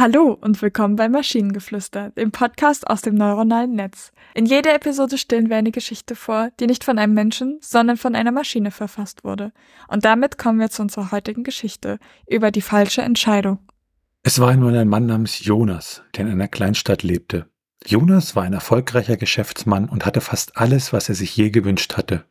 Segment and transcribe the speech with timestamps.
[0.00, 4.12] Hallo und willkommen bei Maschinengeflüster, dem Podcast aus dem neuronalen Netz.
[4.32, 8.14] In jeder Episode stellen wir eine Geschichte vor, die nicht von einem Menschen, sondern von
[8.14, 9.50] einer Maschine verfasst wurde.
[9.88, 11.98] Und damit kommen wir zu unserer heutigen Geschichte
[12.28, 13.58] über die falsche Entscheidung.
[14.22, 17.46] Es war einmal ein Mann namens Jonas, der in einer Kleinstadt lebte.
[17.84, 22.24] Jonas war ein erfolgreicher Geschäftsmann und hatte fast alles, was er sich je gewünscht hatte.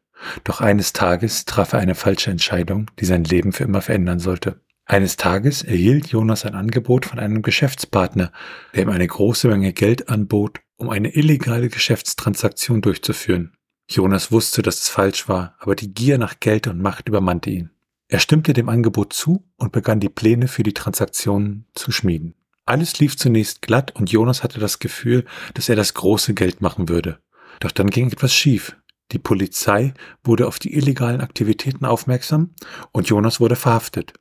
[0.45, 4.61] Doch eines Tages traf er eine falsche Entscheidung, die sein Leben für immer verändern sollte.
[4.89, 8.31] Eines Tages erhielt Jonas ein Angebot von einem Geschäftspartner,
[8.73, 13.51] der ihm eine große Menge Geld anbot, um eine illegale Geschäftstransaktion durchzuführen.
[13.89, 17.71] Jonas wusste, dass es falsch war, aber die Gier nach Geld und Macht übermannte ihn.
[18.07, 22.35] Er stimmte dem Angebot zu und begann die Pläne für die Transaktion zu schmieden.
[22.65, 26.87] Alles lief zunächst glatt und Jonas hatte das Gefühl, dass er das große Geld machen
[26.87, 27.19] würde.
[27.59, 28.77] Doch dann ging etwas schief.
[29.11, 32.53] Die Polizei wurde auf die illegalen Aktivitäten aufmerksam
[32.93, 34.13] und Jonas wurde verhaftet.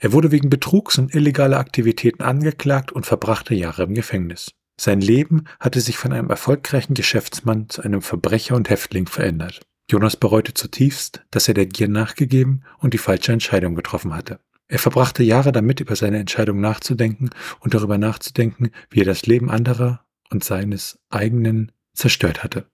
[0.00, 4.52] Er wurde wegen Betrugs und illegaler Aktivitäten angeklagt und verbrachte Jahre im Gefängnis.
[4.80, 9.60] Sein Leben hatte sich von einem erfolgreichen Geschäftsmann zu einem Verbrecher und Häftling verändert.
[9.90, 14.40] Jonas bereute zutiefst, dass er der Gier nachgegeben und die falsche Entscheidung getroffen hatte.
[14.66, 19.50] Er verbrachte Jahre damit, über seine Entscheidung nachzudenken und darüber nachzudenken, wie er das Leben
[19.50, 22.66] anderer und seines eigenen zerstört hatte.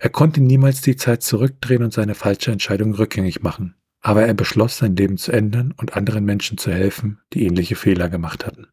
[0.00, 4.78] Er konnte niemals die Zeit zurückdrehen und seine falsche Entscheidung rückgängig machen aber er beschloss,
[4.78, 8.68] sein Leben zu ändern und anderen Menschen zu helfen, die ähnliche Fehler gemacht hatten.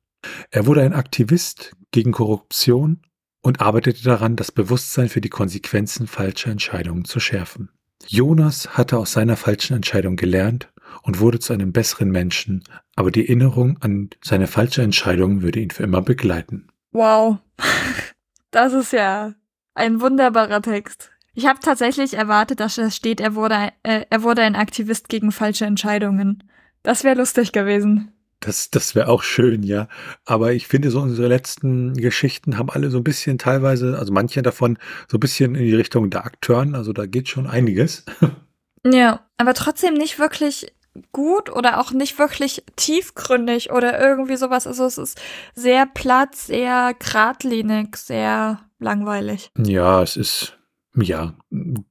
[0.52, 3.02] Er wurde ein Aktivist gegen Korruption
[3.42, 7.70] und arbeitete daran, das Bewusstsein für die Konsequenzen falscher Entscheidungen zu schärfen.
[8.06, 12.64] Jonas hatte aus seiner falschen Entscheidung gelernt und wurde zu einem besseren Menschen,
[12.96, 16.68] aber die Erinnerung an seine falsche Entscheidung würde ihn für immer begleiten.
[16.92, 17.40] Wow,
[18.52, 19.34] das ist ja
[19.74, 21.10] ein wunderbarer Text.
[21.36, 25.32] Ich habe tatsächlich erwartet, dass da steht, er wurde, äh, er wurde ein Aktivist gegen
[25.32, 26.44] falsche Entscheidungen.
[26.84, 28.12] Das wäre lustig gewesen.
[28.40, 29.88] Das, das wäre auch schön, ja.
[30.26, 34.42] Aber ich finde, so unsere letzten Geschichten haben alle so ein bisschen teilweise, also manche
[34.42, 34.78] davon,
[35.10, 36.76] so ein bisschen in die Richtung der Akteuren.
[36.76, 38.06] Also da geht schon einiges.
[38.86, 40.74] Ja, aber trotzdem nicht wirklich
[41.14, 44.68] gut oder auch nicht wirklich tiefgründig oder irgendwie sowas.
[44.68, 45.22] Also es ist
[45.56, 49.52] sehr platt, sehr geradlinig, sehr langweilig.
[49.58, 50.58] Ja, es ist
[50.96, 51.36] ja,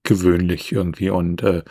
[0.03, 1.11] gewöhnlich irgendwie.
[1.11, 1.63] Und äh,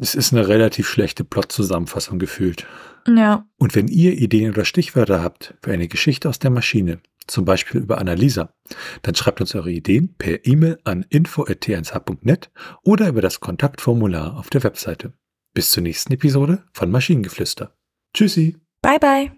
[0.00, 2.66] es ist eine relativ schlechte Plot-Zusammenfassung gefühlt.
[3.06, 3.46] Ja.
[3.56, 7.82] Und wenn ihr Ideen oder Stichwörter habt für eine Geschichte aus der Maschine, zum Beispiel
[7.82, 8.54] über Annalisa,
[9.02, 12.50] dann schreibt uns eure Ideen per E-Mail an info.t1h.net
[12.82, 15.12] oder über das Kontaktformular auf der Webseite.
[15.54, 17.76] Bis zur nächsten Episode von Maschinengeflüster.
[18.14, 18.56] Tschüssi.
[18.82, 19.37] Bye bye.